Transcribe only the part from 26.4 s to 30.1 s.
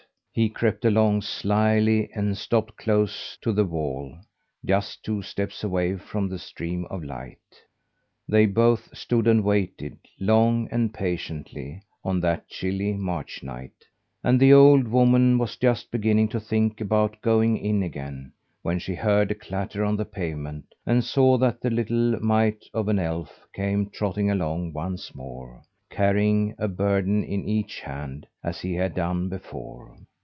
a burden in each hand, as he had done before.